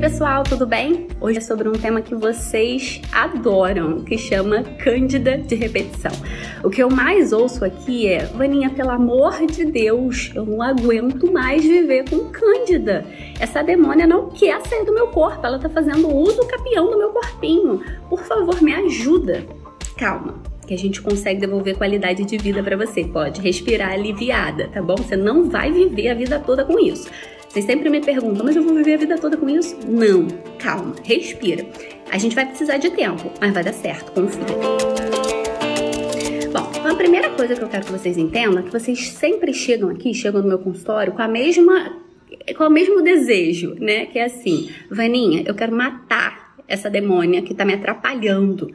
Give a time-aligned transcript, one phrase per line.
[0.00, 1.08] pessoal, tudo bem?
[1.20, 6.10] Hoje é sobre um tema que vocês adoram, que chama Cândida de repetição.
[6.64, 11.30] O que eu mais ouço aqui é: Vaninha, pelo amor de Deus, eu não aguento
[11.30, 13.04] mais viver com Cândida.
[13.38, 17.10] Essa demônia não quer sair do meu corpo, ela tá fazendo uso capião do meu
[17.10, 17.82] corpinho.
[18.08, 19.44] Por favor, me ajuda.
[19.98, 23.04] Calma, que a gente consegue devolver qualidade de vida para você.
[23.04, 24.96] Pode respirar aliviada, tá bom?
[24.96, 27.10] Você não vai viver a vida toda com isso.
[27.50, 29.76] Vocês sempre me perguntam, mas eu vou viver a vida toda com isso?
[29.84, 31.66] Não, calma, respira.
[32.08, 34.46] A gente vai precisar de tempo, mas vai dar certo, confia.
[36.52, 39.90] Bom, a primeira coisa que eu quero que vocês entendam é que vocês sempre chegam
[39.90, 41.98] aqui, chegam no meu consultório com a mesma
[42.56, 44.06] com o mesmo desejo, né?
[44.06, 48.72] Que é assim, Vaninha, eu quero matar essa demônia que tá me atrapalhando.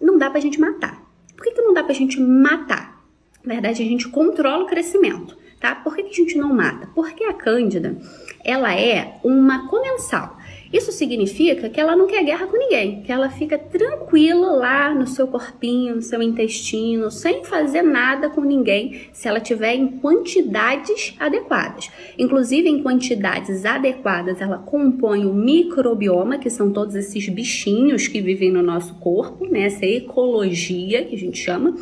[0.00, 1.06] Não dá pra gente matar.
[1.36, 2.98] Por que, que não dá pra gente matar?
[3.44, 5.74] Na verdade, a gente controla o crescimento tá?
[5.74, 6.88] Por que, que a gente não mata?
[6.94, 7.96] Porque a cândida,
[8.44, 10.36] ela é uma comensal.
[10.72, 15.04] Isso significa que ela não quer guerra com ninguém, que ela fica tranquila lá no
[15.04, 21.14] seu corpinho, no seu intestino, sem fazer nada com ninguém, se ela tiver em quantidades
[21.18, 21.90] adequadas.
[22.16, 28.52] Inclusive, em quantidades adequadas, ela compõe o microbioma, que são todos esses bichinhos que vivem
[28.52, 29.62] no nosso corpo, né?
[29.62, 31.74] essa ecologia que a gente chama.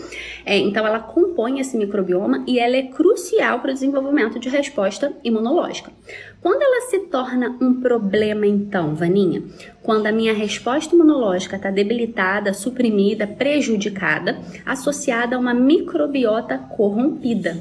[0.47, 5.13] É, então, ela compõe esse microbioma e ela é crucial para o desenvolvimento de resposta
[5.23, 5.93] imunológica.
[6.41, 9.43] Quando ela se torna um problema, então, Vaninha?
[9.83, 17.57] Quando a minha resposta imunológica está debilitada, suprimida, prejudicada, associada a uma microbiota corrompida.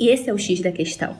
[0.00, 1.14] E esse é o X da questão.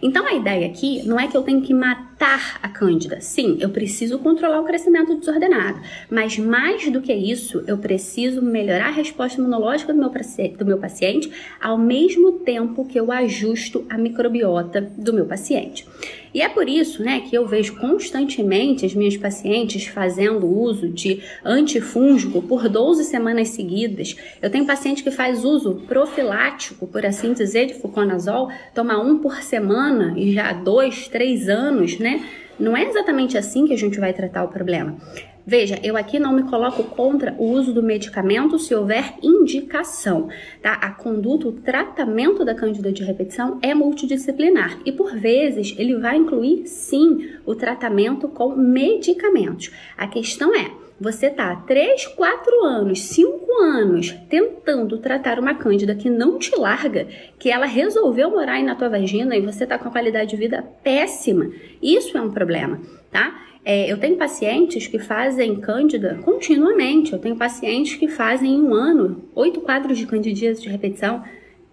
[0.00, 3.20] Então a ideia aqui não é que eu tenho que matar a cândida.
[3.20, 8.86] Sim, eu preciso controlar o crescimento desordenado, mas mais do que isso, eu preciso melhorar
[8.86, 10.10] a resposta imunológica do meu,
[10.56, 11.30] do meu paciente
[11.60, 15.86] ao mesmo tempo que eu ajusto a microbiota do meu paciente.
[16.34, 21.22] E é por isso, né, que eu vejo constantemente as minhas pacientes fazendo uso de
[21.44, 24.16] antifúngico por 12 semanas seguidas.
[24.40, 29.42] Eu tenho paciente que faz uso profilático, por assim dizer, de fluconazol, toma um por
[29.42, 32.24] semana e já há dois, três anos, né?
[32.58, 34.96] Não é exatamente assim que a gente vai tratar o problema.
[35.44, 40.28] Veja, eu aqui não me coloco contra o uso do medicamento se houver indicação,
[40.62, 40.74] tá?
[40.74, 46.16] A conduta, o tratamento da candida de repetição é multidisciplinar e por vezes ele vai
[46.16, 49.72] incluir sim o tratamento com medicamentos.
[49.96, 50.70] A questão é,
[51.02, 57.08] você tá 3, 4 anos, 5 anos tentando tratar uma cândida que não te larga,
[57.38, 60.36] que ela resolveu morar aí na tua vagina e você tá com a qualidade de
[60.36, 61.50] vida péssima.
[61.82, 62.80] Isso é um problema,
[63.10, 63.42] tá?
[63.64, 67.12] É, eu tenho pacientes que fazem cândida continuamente.
[67.12, 71.22] Eu tenho pacientes que fazem em um ano oito quadros de candidíase de repetição.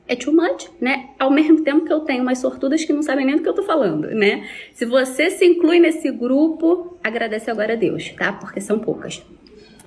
[0.09, 1.11] É too much, né?
[1.19, 3.53] Ao mesmo tempo que eu tenho umas sortudas que não sabem nem do que eu
[3.53, 4.49] tô falando, né?
[4.73, 8.33] Se você se inclui nesse grupo, agradece agora a Deus, tá?
[8.33, 9.23] Porque são poucas.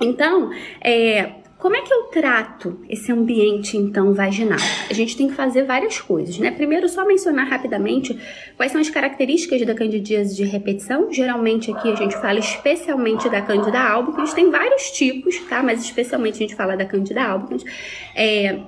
[0.00, 4.58] Então, é, como é que eu trato esse ambiente então vaginal?
[4.90, 6.50] A gente tem que fazer várias coisas, né?
[6.50, 8.18] Primeiro, só mencionar rapidamente
[8.56, 11.12] quais são as características da candidíase de repetição.
[11.12, 15.62] Geralmente aqui a gente fala especialmente da candida albicans, tem vários tipos, tá?
[15.62, 17.64] Mas especialmente a gente fala da candida albicans.
[18.12, 18.58] É,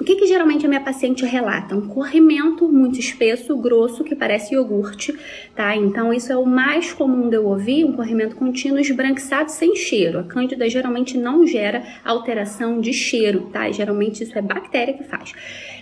[0.00, 1.76] o que, que, geralmente a minha paciente relata?
[1.76, 5.14] Um corrimento muito espesso, grosso, que parece iogurte,
[5.54, 5.76] tá?
[5.76, 10.18] Então, isso é o mais comum de eu ouvir, um corrimento contínuo esbranquiçado sem cheiro.
[10.18, 13.70] A cândida geralmente não gera alteração de cheiro, tá?
[13.70, 15.32] Geralmente isso é bactéria que faz.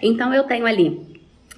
[0.02, 1.00] Então, eu tenho ali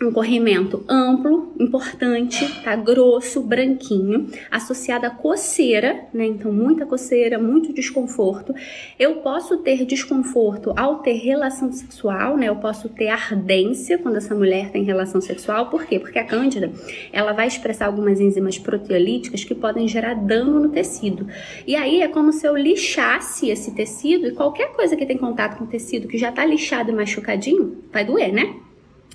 [0.02, 2.74] um corrimento amplo, importante, tá?
[2.74, 6.26] Grosso, branquinho, associado a coceira, né?
[6.26, 8.52] Então, muita coceira, muito desconforto.
[8.98, 12.48] Eu posso ter desconforto ao ter relação sexual, né?
[12.48, 15.70] Eu posso ter ardência quando essa mulher tem relação sexual.
[15.70, 16.00] Por quê?
[16.00, 16.72] Porque a cândida,
[17.12, 21.28] ela vai expressar algumas enzimas proteolíticas que podem gerar dano no tecido.
[21.66, 25.56] E aí é como se eu lixasse esse tecido e qualquer coisa que tem contato
[25.56, 28.56] com o tecido que já tá lixado e machucadinho, vai doer, né?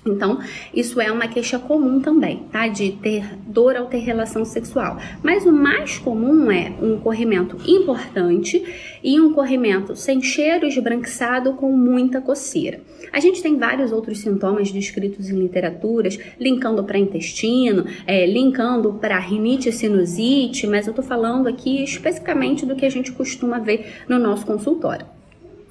[0.04, 0.38] Então,
[0.74, 2.66] isso é uma queixa comum também, tá?
[2.68, 4.98] De ter dor ao ter relação sexual.
[5.22, 8.64] Mas o mais comum é um corrimento importante
[9.04, 12.80] e um corrimento sem cheiro, esbranquiçado, com muita coceira.
[13.12, 19.18] A gente tem vários outros sintomas descritos em literaturas, linkando para intestino, é, linkando para
[19.18, 24.18] rinite sinusite, mas eu tô falando aqui especificamente do que a gente costuma ver no
[24.18, 25.04] nosso consultório.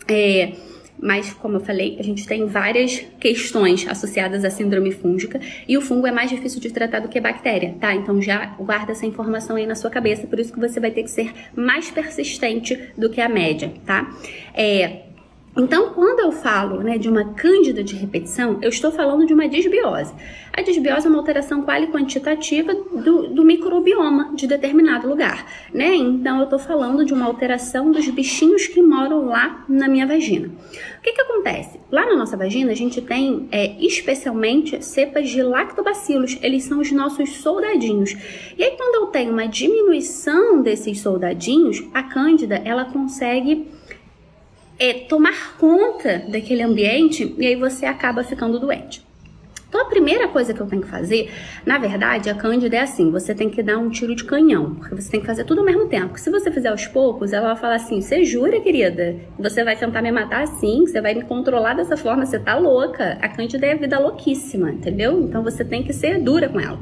[0.07, 0.53] É,
[1.01, 5.81] mas, como eu falei, a gente tem várias questões associadas à síndrome fúngica e o
[5.81, 7.93] fungo é mais difícil de tratar do que a bactéria, tá?
[7.93, 11.03] Então já guarda essa informação aí na sua cabeça, por isso que você vai ter
[11.03, 14.11] que ser mais persistente do que a média, tá?
[14.53, 15.08] É,
[15.57, 19.47] Então, quando eu falo né, de uma cândida de repetição, eu estou falando de uma
[19.47, 20.13] disbiose.
[20.53, 25.95] A disbiose é uma alteração qual e quantitativa do, do microbioma de determinado lugar, né?
[25.95, 30.47] Então, eu estou falando de uma alteração dos bichinhos que moram lá na minha vagina.
[30.47, 31.79] O que que acontece?
[31.91, 36.37] Lá na nossa vagina, a gente tem é, especialmente cepas de lactobacilos.
[36.41, 38.15] Eles são os nossos soldadinhos.
[38.57, 43.78] E aí, quando eu tenho uma diminuição desses soldadinhos, a cândida, ela consegue
[44.79, 49.07] é tomar conta daquele ambiente e aí você acaba ficando doente.
[49.69, 51.31] Então, a primeira coisa que eu tenho que fazer,
[51.63, 54.95] na verdade, a Cândida é assim: você tem que dar um tiro de canhão, porque
[54.95, 56.07] você tem que fazer tudo ao mesmo tempo.
[56.07, 59.15] Porque se você fizer aos poucos, ela vai falar assim: você jura, querida?
[59.37, 60.87] Você vai tentar me matar assim?
[60.87, 62.25] Você vai me controlar dessa forma?
[62.25, 63.19] Você tá louca?
[63.21, 65.21] A Cândida é vida louquíssima, entendeu?
[65.21, 66.79] Então, você tem que ser dura com ela.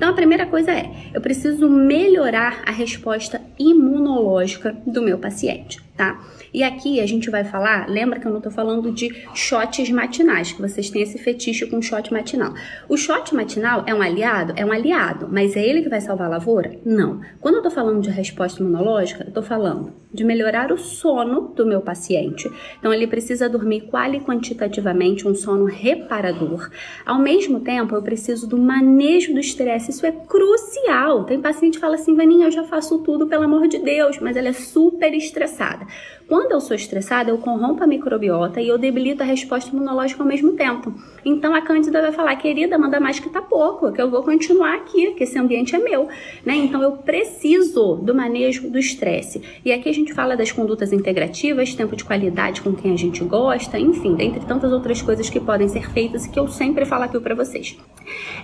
[0.00, 6.18] Então, a primeira coisa é: eu preciso melhorar a resposta imunológica do meu paciente, tá?
[6.54, 10.52] E aqui a gente vai falar, lembra que eu não tô falando de shots matinais,
[10.52, 12.54] que vocês têm esse fetiche com shot matinal.
[12.88, 14.54] O shot matinal é um aliado?
[14.56, 16.76] É um aliado, mas é ele que vai salvar a lavoura?
[16.84, 17.20] Não.
[17.38, 21.64] Quando eu tô falando de resposta imunológica, eu tô falando de melhorar o sono do
[21.64, 22.50] meu paciente.
[22.78, 26.68] Então ele precisa dormir qual e quantitativamente um sono reparador.
[27.06, 29.89] Ao mesmo tempo, eu preciso do manejo do estresse.
[29.90, 31.24] Isso é crucial.
[31.24, 34.36] Tem paciente que fala assim, Vaninha, eu já faço tudo, pelo amor de Deus, mas
[34.36, 35.84] ela é super estressada.
[36.30, 40.28] Quando eu sou estressada, eu corrompo a microbiota e eu debilito a resposta imunológica ao
[40.28, 40.94] mesmo tempo.
[41.24, 44.76] Então a Cândida vai falar, querida, manda mais que tá pouco, que eu vou continuar
[44.76, 46.06] aqui, que esse ambiente é meu,
[46.46, 46.54] né?
[46.54, 49.42] Então eu preciso do manejo do estresse.
[49.64, 53.24] E aqui a gente fala das condutas integrativas, tempo de qualidade com quem a gente
[53.24, 57.02] gosta, enfim, dentre tantas outras coisas que podem ser feitas e que eu sempre falo
[57.02, 57.76] aqui para vocês.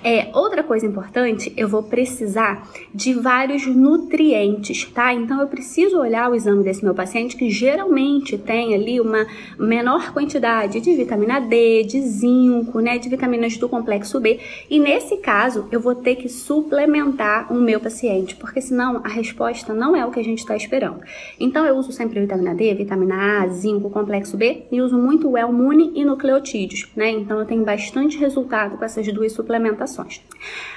[0.03, 5.13] É, outra coisa importante, eu vou precisar de vários nutrientes, tá?
[5.13, 9.27] Então eu preciso olhar o exame desse meu paciente que geralmente tem ali uma
[9.59, 14.39] menor quantidade de vitamina D, de zinco, né, de vitaminas do complexo B.
[14.71, 19.75] E nesse caso, eu vou ter que suplementar o meu paciente, porque senão a resposta
[19.75, 21.01] não é o que a gente está esperando.
[21.39, 25.37] Então eu uso sempre vitamina D, vitamina A, zinco, complexo B e uso muito o
[25.37, 27.11] Elmune e nucleotídeos, né?
[27.11, 30.21] Então eu tenho bastante resultado com essas duas suplementações.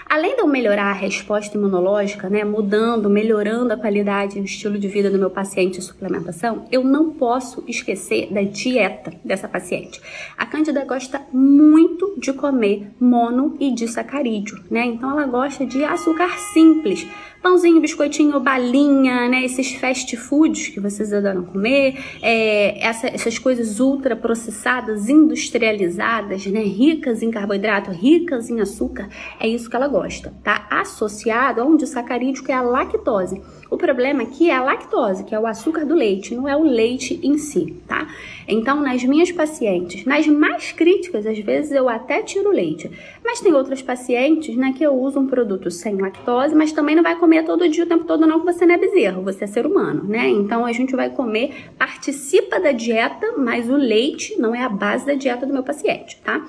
[0.09, 4.87] Além eu melhorar a resposta imunológica, né, mudando, melhorando a qualidade e o estilo de
[4.87, 10.01] vida do meu paciente e suplementação, eu não posso esquecer da dieta dessa paciente.
[10.37, 14.85] A Cândida gosta muito de comer mono e disacarídeo, né?
[14.85, 17.07] Então ela gosta de açúcar simples
[17.41, 19.44] pãozinho, biscoitinho, balinha, né?
[19.44, 26.62] Esses fast foods que vocês adoram comer, é, essa, essas coisas ultra processadas, industrializadas, né?
[26.62, 29.09] Ricas em carboidrato, ricas em açúcar,
[29.39, 30.68] é isso que ela gosta, tá?
[30.69, 33.42] Associado a um disacarídeo que é a lactose.
[33.69, 36.63] O problema aqui é a lactose, que é o açúcar do leite, não é o
[36.63, 38.07] leite em si, tá?
[38.48, 42.89] Então, nas minhas pacientes, nas mais críticas, às vezes eu até tiro leite,
[43.24, 47.04] mas tem outras pacientes, né, que eu uso um produto sem lactose, mas também não
[47.04, 49.48] vai comer todo dia, o tempo todo, não, que você não é bezerro, você é
[49.48, 50.27] ser humano, né?
[50.27, 55.06] Então, a gente vai comer, participa da dieta, mas o leite não é a base
[55.06, 56.44] da dieta do meu paciente, tá?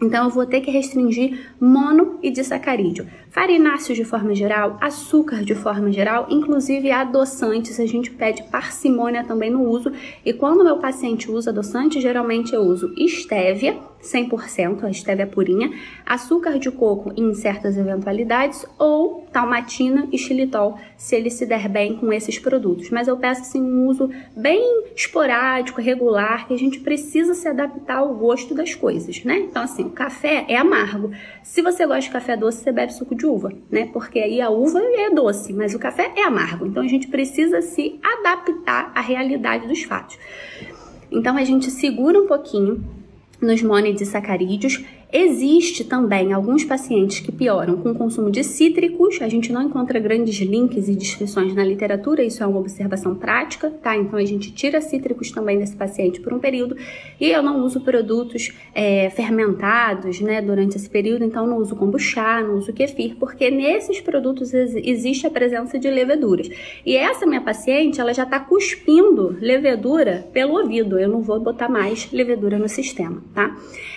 [0.00, 3.06] Então, eu vou ter que restringir mono e disacarídeo.
[3.30, 9.50] Farináceos de forma geral, açúcar de forma geral, inclusive adoçantes, a gente pede parcimônia também
[9.50, 9.90] no uso.
[10.24, 15.70] E quando meu paciente usa adoçante, geralmente eu uso estévia, 100%, a estévia purinha,
[16.04, 21.96] açúcar de coco em certas eventualidades ou talmatina e xilitol, se ele se der bem
[21.96, 22.90] com esses produtos.
[22.90, 27.98] Mas eu peço assim um uso bem esporádico, regular, que a gente precisa se adaptar
[27.98, 29.38] ao gosto das coisas, né?
[29.38, 31.10] Então assim, o café é amargo.
[31.42, 33.90] Se você gosta de café doce, você bebe suco de uva, né?
[33.92, 36.66] Porque aí a uva é doce, mas o café é amargo.
[36.66, 40.18] Então a gente precisa se adaptar à realidade dos fatos.
[41.10, 42.84] Então a gente segura um pouquinho
[43.40, 49.22] nos monoinsacarídeos Existe também alguns pacientes que pioram com o consumo de cítricos.
[49.22, 53.70] A gente não encontra grandes links e descrições na literatura, isso é uma observação prática,
[53.70, 53.96] tá?
[53.96, 56.76] Então a gente tira cítricos também desse paciente por um período.
[57.20, 62.40] E eu não uso produtos é, fermentados, né, durante esse período, então não uso kombucha,
[62.42, 66.50] não uso kefir, porque nesses produtos existe a presença de leveduras.
[66.84, 70.98] E essa minha paciente, ela já está cuspindo levedura pelo ouvido.
[70.98, 73.56] Eu não vou botar mais levedura no sistema, tá?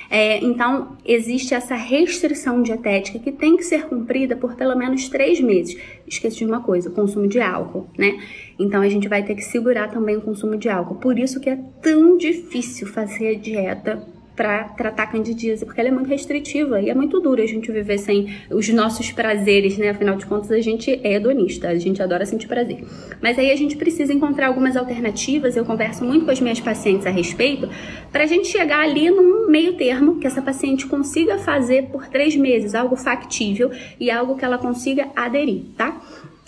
[0.10, 5.39] É, então, existe essa restrição dietética que tem que ser cumprida por pelo menos três
[5.39, 5.80] meses.
[6.08, 8.20] Esqueci de uma coisa, o consumo de álcool, né?
[8.58, 10.96] Então, a gente vai ter que segurar também o consumo de álcool.
[10.96, 14.04] Por isso que é tão difícil fazer a dieta
[14.39, 17.98] para tratar candidíase, porque ela é muito restritiva e é muito duro a gente viver
[17.98, 19.89] sem os nossos prazeres, né?
[19.89, 22.86] Afinal de contas, a gente é hedonista, a gente adora sentir prazer.
[23.22, 27.05] Mas aí a gente precisa encontrar algumas alternativas, eu converso muito com as minhas pacientes
[27.05, 27.67] a respeito,
[28.13, 32.34] para a gente chegar ali num meio termo que essa paciente consiga fazer por três
[32.38, 33.69] meses, algo factível
[34.00, 36.01] e algo que ela consiga aderir, tá?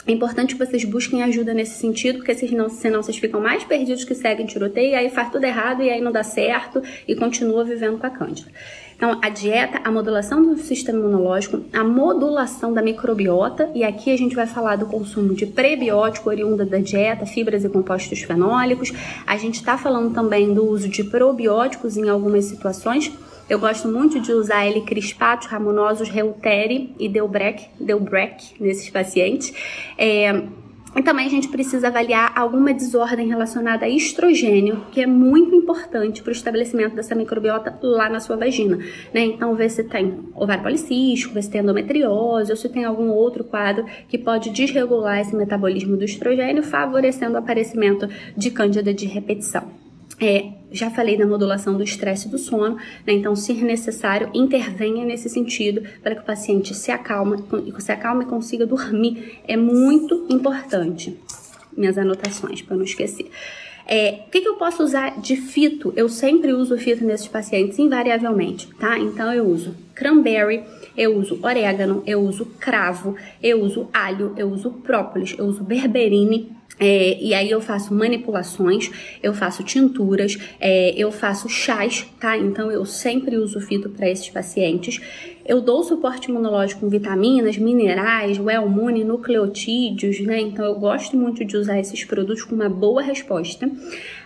[0.08, 4.04] É importante que vocês busquem ajuda nesse sentido, porque senão, senão vocês ficam mais perdidos
[4.04, 7.64] que seguem tiroteio, e aí faz tudo errado e aí não dá certo e continua
[7.64, 8.50] vivendo com a cândida.
[8.96, 14.18] Então, a dieta, a modulação do sistema imunológico, a modulação da microbiota, e aqui a
[14.18, 18.92] gente vai falar do consumo de prebiótico oriunda da dieta, fibras e compostos fenólicos.
[19.26, 23.12] A gente está falando também do uso de probióticos em algumas situações
[23.52, 29.54] eu gosto muito de usar L-crispatos ramonosos Reuteri e Delbrec, Delbrec nesses pacientes.
[29.98, 30.44] É,
[30.96, 36.22] e também a gente precisa avaliar alguma desordem relacionada a estrogênio, que é muito importante
[36.22, 38.78] para o estabelecimento dessa microbiota lá na sua vagina.
[39.14, 39.26] Né?
[39.26, 43.44] Então, ver se tem ovário policístico, ver se tem endometriose ou se tem algum outro
[43.44, 49.70] quadro que pode desregular esse metabolismo do estrogênio, favorecendo o aparecimento de cândida de repetição.
[50.22, 52.76] É, já falei da modulação do estresse do sono,
[53.06, 53.14] né?
[53.14, 57.44] então, se necessário, intervenha nesse sentido para que o paciente se acalme,
[57.80, 59.40] se acalme e consiga dormir.
[59.48, 61.18] É muito importante.
[61.76, 63.30] Minhas anotações, para não esquecer.
[63.88, 65.92] É, o que, que, eu posso usar de fito?
[65.96, 68.98] Eu sempre uso fito nesses pacientes, invariavelmente, tá?
[68.98, 70.64] Então, eu uso cranberry,
[70.98, 76.56] eu uso orégano, eu uso cravo, eu uso alho, eu uso própolis, eu uso berberine,
[76.80, 78.90] é, e aí eu faço manipulações,
[79.22, 82.38] eu faço tinturas, é, eu faço chás, tá?
[82.38, 85.00] Então eu sempre uso fito para esses pacientes.
[85.52, 90.40] Eu dou suporte imunológico com vitaminas, minerais, Wellmune, nucleotídeos, né?
[90.40, 93.70] Então eu gosto muito de usar esses produtos com uma boa resposta.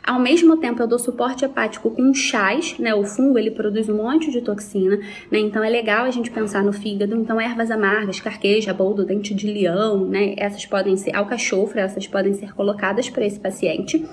[0.06, 2.94] Ao mesmo tempo, eu dou suporte hepático com chás, né?
[2.94, 4.98] O fungo, ele produz um monte de toxina,
[5.32, 5.40] né?
[5.40, 7.16] Então, é legal a gente pensar no fígado.
[7.16, 10.36] Então, ervas amargas, carqueja, boldo, dente de leão, né?
[10.38, 14.06] Essas podem ser, alcachofra, essas podem ser colocadas para esse paciente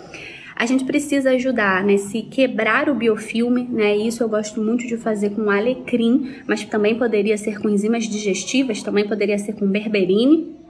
[0.54, 3.97] a gente precisa ajudar nesse né, quebrar o biofilme, né?
[3.97, 8.82] Isso eu gosto muito de fazer com alecrim, mas também poderia ser com enzimas digestivas,
[8.82, 10.62] também poderia ser com berberine.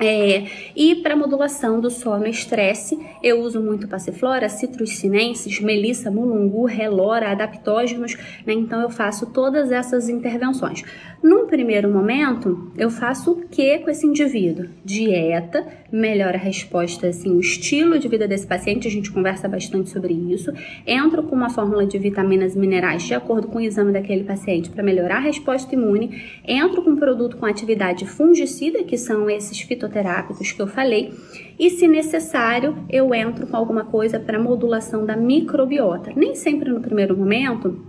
[0.00, 0.44] É,
[0.76, 6.64] e para modulação do sono e estresse, eu uso muito passiflora, citrus sinensis, melissa, mulungu,
[6.66, 8.52] relora, adaptógenos, né?
[8.52, 10.84] Então eu faço todas essas intervenções.
[11.20, 14.68] Num primeiro momento, eu faço o que com esse indivíduo?
[14.84, 19.90] Dieta, melhora a resposta, assim, o estilo de vida desse paciente, a gente conversa bastante
[19.90, 20.52] sobre isso.
[20.86, 24.70] Entro com uma fórmula de vitaminas e minerais de acordo com o exame daquele paciente
[24.70, 26.22] para melhorar a resposta imune.
[26.46, 31.12] Entro com um produto com atividade fungicida, que são esses fitoterápicos que eu falei.
[31.58, 36.12] E se necessário, eu entro com alguma coisa para modulação da microbiota.
[36.14, 37.80] Nem sempre no primeiro momento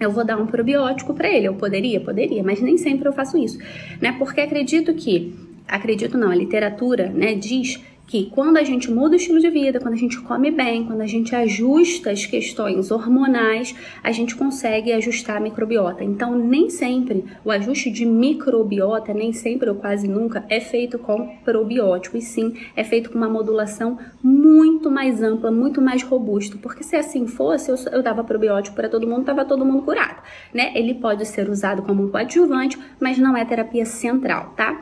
[0.00, 1.46] eu vou dar um probiótico para ele.
[1.46, 3.58] Eu poderia, poderia, mas nem sempre eu faço isso,
[4.00, 4.16] né?
[4.18, 5.34] Porque acredito que,
[5.68, 7.80] acredito não, a literatura, né, diz
[8.12, 11.00] que quando a gente muda o estilo de vida, quando a gente come bem, quando
[11.00, 16.04] a gente ajusta as questões hormonais, a gente consegue ajustar a microbiota.
[16.04, 21.38] Então, nem sempre o ajuste de microbiota, nem sempre ou quase nunca, é feito com
[21.42, 26.58] probiótico, e sim é feito com uma modulação muito mais ampla, muito mais robusta.
[26.60, 30.22] Porque se assim fosse, eu, eu dava probiótico para todo mundo, tava todo mundo curado,
[30.52, 30.70] né?
[30.74, 34.78] Ele pode ser usado como um coadjuvante, mas não é terapia central, tá?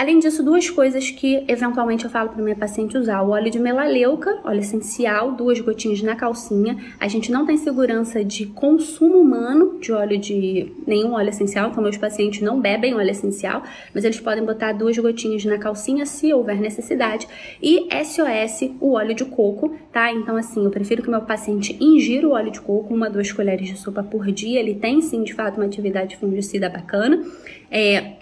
[0.00, 3.58] Além disso, duas coisas que eventualmente eu falo para minha paciente usar: o óleo de
[3.58, 6.74] melaleuca, óleo essencial, duas gotinhas na calcinha.
[6.98, 11.82] A gente não tem segurança de consumo humano de óleo de nenhum óleo essencial, então
[11.82, 13.62] meus pacientes não bebem óleo essencial,
[13.94, 17.28] mas eles podem botar duas gotinhas na calcinha se houver necessidade.
[17.62, 20.10] E SOS, o óleo de coco, tá?
[20.10, 23.68] Então, assim, eu prefiro que meu paciente ingira o óleo de coco, uma, duas colheres
[23.68, 24.60] de sopa por dia.
[24.60, 27.22] Ele tem sim, de fato, uma atividade fungicida bacana.
[27.70, 28.19] É,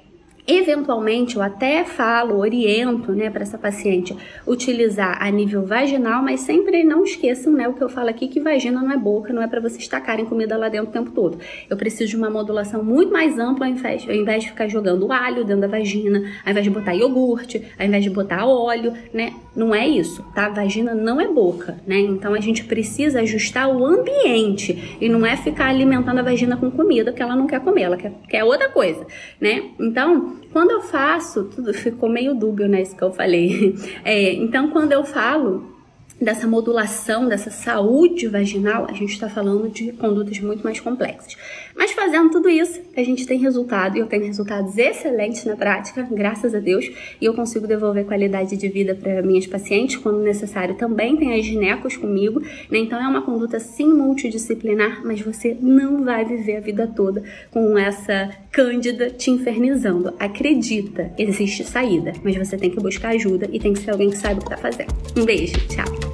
[0.50, 6.82] Eventualmente, eu até falo, oriento, né, para essa paciente utilizar a nível vaginal, mas sempre
[6.82, 9.46] não esqueçam, né, o que eu falo aqui, que vagina não é boca, não é
[9.46, 11.38] para vocês tacarem comida lá dentro o tempo todo.
[11.68, 15.12] Eu preciso de uma modulação muito mais ampla, ao invés, ao invés de ficar jogando
[15.12, 19.34] alho dentro da vagina, ao invés de botar iogurte, ao invés de botar óleo, né,
[19.58, 20.48] não é isso, tá?
[20.48, 25.36] Vagina não é boca, né, então a gente precisa ajustar o ambiente e não é
[25.36, 28.68] ficar alimentando a vagina com comida que ela não quer comer, ela quer, quer outra
[28.68, 29.04] coisa,
[29.40, 29.70] né?
[29.80, 32.82] Então, quando eu faço, tudo ficou meio dúbio, né?
[32.82, 33.76] Isso que eu falei.
[34.04, 35.78] É, então, quando eu falo
[36.20, 41.36] dessa modulação, dessa saúde vaginal, a gente está falando de condutas muito mais complexas.
[41.78, 46.06] Mas fazendo tudo isso, a gente tem resultado e eu tenho resultados excelentes na prática,
[46.10, 50.74] graças a Deus, e eu consigo devolver qualidade de vida para minhas pacientes quando necessário.
[50.74, 52.78] Também tem as ginecos comigo, né?
[52.78, 57.78] Então é uma conduta sim multidisciplinar, mas você não vai viver a vida toda com
[57.78, 60.12] essa cândida te infernizando.
[60.18, 64.18] Acredita, existe saída, mas você tem que buscar ajuda e tem que ser alguém que
[64.18, 64.92] saiba o que tá fazendo.
[65.16, 66.07] Um beijo, tchau.